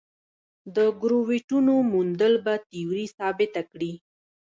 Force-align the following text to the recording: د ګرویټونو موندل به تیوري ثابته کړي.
د 0.75 0.77
ګرویټونو 1.01 1.73
موندل 1.91 2.33
به 2.45 2.53
تیوري 2.69 3.05
ثابته 3.17 3.61
کړي. 3.71 3.93